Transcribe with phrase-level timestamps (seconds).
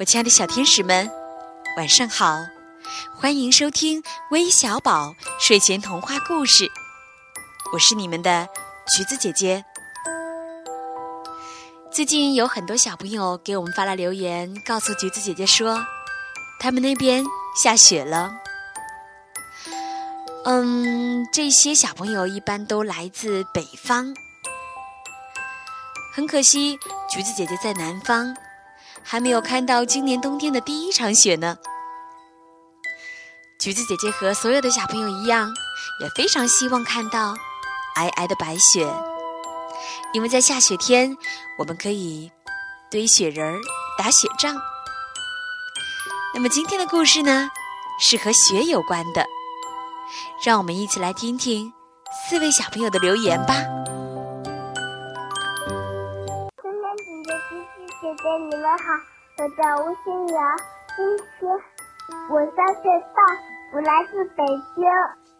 [0.00, 1.10] 我亲爱的小天使们，
[1.76, 2.38] 晚上好！
[3.14, 6.66] 欢迎收听微小宝睡前童话故事，
[7.70, 8.48] 我是你们的
[8.88, 9.62] 橘子姐姐。
[11.92, 15.78] 最近有很多小朋友给我们发来留言，告诉橘子姐姐说，
[16.58, 17.22] 他们那边
[17.62, 18.32] 下雪了。
[20.46, 24.14] 嗯，这些小朋友一般都来自北方，
[26.14, 26.78] 很可惜，
[27.10, 28.34] 橘子姐姐在南方。
[29.02, 31.56] 还没有看到今年冬天的第一场雪呢。
[33.58, 35.52] 橘子姐姐和所有的小朋友一样，
[36.00, 37.34] 也非常希望看到
[37.96, 38.88] 皑皑的白雪，
[40.14, 41.16] 因为在下雪天，
[41.58, 42.30] 我们可以
[42.90, 43.58] 堆雪人儿、
[43.98, 44.56] 打雪仗。
[46.32, 47.50] 那么今天的故事呢，
[47.98, 49.26] 是和雪有关的，
[50.44, 51.72] 让我们一起来听听
[52.28, 53.79] 四位小朋友的留言吧。
[58.00, 58.96] 姐姐，你们好，
[59.36, 60.40] 我叫吴新瑶，
[60.96, 61.04] 今
[61.38, 61.52] 天
[62.30, 63.20] 我三岁半，
[63.74, 64.42] 我来自北
[64.74, 64.88] 京，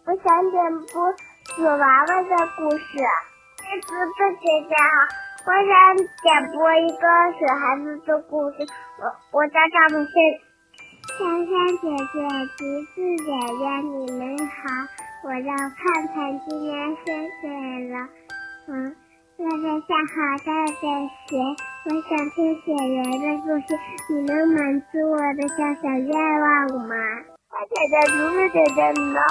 [0.04, 0.60] 我想点
[0.92, 1.10] 播
[1.56, 2.84] 雪娃娃的故事。
[3.64, 4.92] 橘子姐姐好，
[5.46, 8.56] 我想点播一个雪孩子的故事。
[9.00, 10.12] 我我叫张木轩。
[11.16, 11.48] 香香
[11.80, 12.14] 姐姐，
[12.58, 14.52] 橘子姐姐，你们好，
[15.24, 17.06] 我叫盼盼，今年三
[17.40, 18.08] 岁了，
[18.68, 18.94] 嗯。
[19.40, 20.72] 外面下好大的
[21.26, 21.32] 雪，
[21.86, 23.72] 我想听雪人的故事，
[24.10, 26.94] 你能满足我的小小愿望吗？
[27.70, 29.24] 姐姐，竹子姐姐，你们好，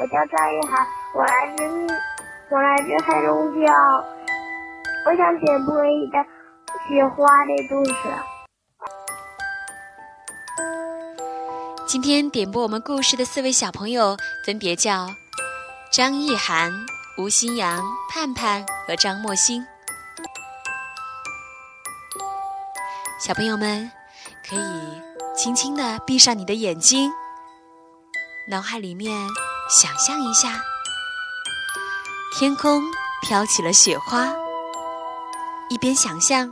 [0.00, 1.62] 我叫张一涵，我来自
[2.50, 4.04] 我来自黑龙江，
[5.06, 6.18] 我想点播一个
[6.88, 7.92] 雪花的故事。
[11.86, 15.06] 今天点播我们故事的四位小朋友分别叫
[15.92, 16.72] 张一涵。
[17.18, 19.62] 吴新阳、盼盼和张默欣，
[23.20, 23.90] 小朋友们
[24.48, 25.02] 可以
[25.36, 27.12] 轻轻的闭上你的眼睛，
[28.48, 29.28] 脑海里面
[29.68, 30.62] 想象一下，
[32.38, 32.82] 天空
[33.20, 34.32] 飘起了雪花，
[35.68, 36.50] 一边想象，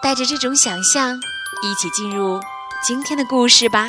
[0.00, 1.16] 带着这种想象，
[1.60, 2.40] 一起进入
[2.84, 3.88] 今天的故事吧。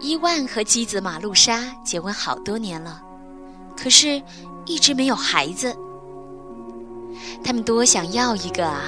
[0.00, 3.02] 伊万和妻子马路莎结婚好多年了，
[3.76, 4.22] 可是
[4.64, 5.76] 一直没有孩子。
[7.42, 8.84] 他们多想要一个啊！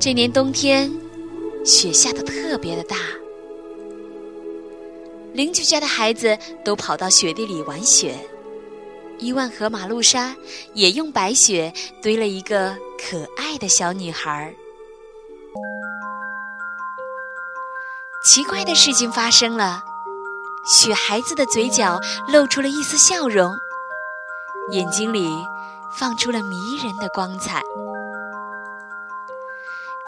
[0.00, 0.92] 这年冬天，
[1.64, 2.96] 雪下的特别的大，
[5.32, 8.16] 邻居家的孩子都跑到雪地里玩雪，
[9.18, 10.34] 伊万和马路莎
[10.74, 14.52] 也用白雪堆了一个可爱的小女孩儿。
[18.26, 19.84] 奇怪的事情发生了，
[20.64, 23.56] 雪孩子的嘴角露出了一丝笑容，
[24.72, 25.30] 眼睛里
[25.96, 27.62] 放出了迷人的光彩。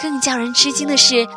[0.03, 1.29] 更叫人吃惊的是，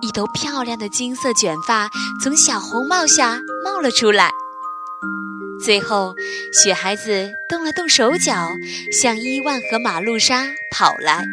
[0.00, 1.90] 一头漂亮的金色卷发
[2.22, 4.30] 从小红帽下冒了出来。
[5.60, 6.14] 最后，
[6.52, 8.46] 雪孩子动了动手脚，
[8.92, 11.24] 向伊万和马路莎跑来。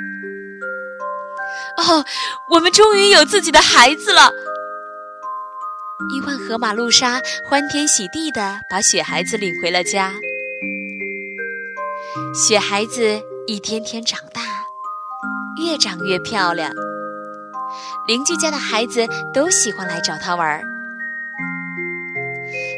[1.78, 2.04] 哦，
[2.50, 4.32] 我们终于有自己的孩子了！
[6.06, 7.20] 伊万和马路莎
[7.50, 10.14] 欢天喜地地把雪孩子领回了家。
[12.36, 14.44] 雪孩子一天天长大，
[15.60, 16.72] 越长越漂亮。
[18.08, 20.62] 邻居家的孩子都喜欢来找他玩儿。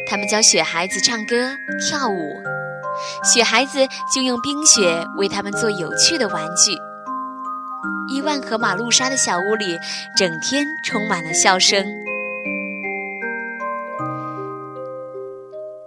[0.08, 2.42] 他们教雪孩子唱歌跳舞，
[3.26, 6.72] 雪孩子就用冰雪为他们做有趣的玩具。
[8.08, 9.78] 伊万和马路莎的小屋里
[10.16, 11.86] 整天充满了笑声。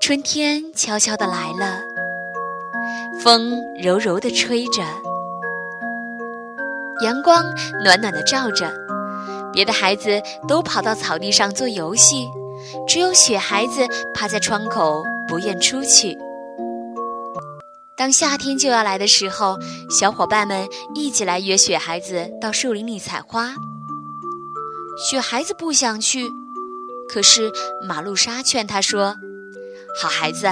[0.02, 1.80] 春天悄悄地来了，
[3.22, 4.82] 风柔柔地吹着，
[7.04, 7.44] 阳光
[7.84, 8.68] 暖暖地照着。
[9.52, 12.28] 别的孩子都跑到草地上做游戏，
[12.84, 16.18] 只有雪孩子趴在窗口不愿出去。
[17.96, 19.56] 当夏天就要来的时候，
[19.88, 20.66] 小伙伴们
[20.96, 23.54] 一起来约雪孩子到树林里采花。
[25.08, 26.28] 雪孩子不想去，
[27.08, 27.52] 可是
[27.86, 29.14] 马路莎劝他说。
[30.00, 30.46] 好孩子，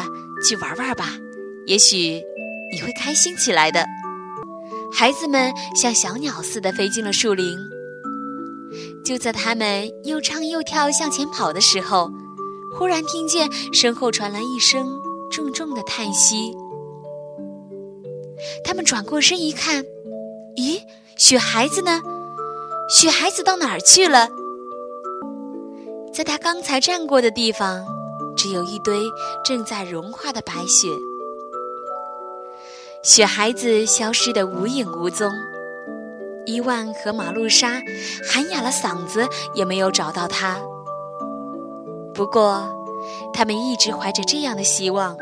[0.46, 1.10] 去玩玩吧，
[1.66, 2.22] 也许
[2.72, 3.84] 你会开心起来的。
[4.92, 7.58] 孩子们像小鸟似的飞进了树林。
[9.04, 12.10] 就在他们又唱又跳向前跑的时候，
[12.76, 14.86] 忽然听见身后传来一声
[15.30, 16.52] 重重的叹息。
[18.62, 19.84] 他们转过身一看，
[20.56, 20.80] 咦，
[21.16, 22.00] 雪孩子呢？
[22.90, 24.28] 雪孩子到哪儿去了？
[26.12, 27.99] 在他刚才站过的地方。
[28.40, 29.02] 只有一堆
[29.44, 30.88] 正在融化的白雪。
[33.02, 35.30] 雪孩子消失得无影无踪，
[36.46, 37.82] 伊万和马路莎
[38.24, 40.58] 喊哑了嗓子也没有找到他。
[42.14, 42.66] 不过，
[43.34, 45.14] 他们一直怀着这样的希望：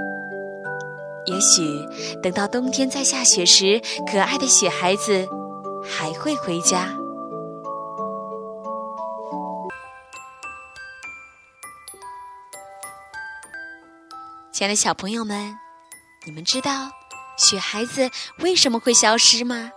[1.27, 1.85] 也许
[2.23, 5.27] 等到冬天再下雪时，可爱的雪孩子
[5.83, 6.97] 还会回家。
[14.59, 15.57] 亲爱的小朋友们，
[16.27, 16.91] 你们知道
[17.37, 18.11] 雪孩子
[18.41, 19.71] 为什么会消失吗？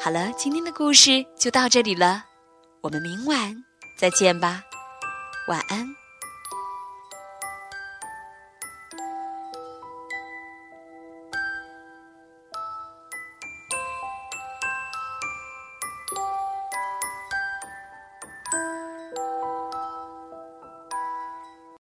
[0.00, 2.24] 好了，今天的故事就到这里了，
[2.80, 3.54] 我们明晚
[3.96, 4.60] 再见吧，
[5.46, 5.86] 晚安。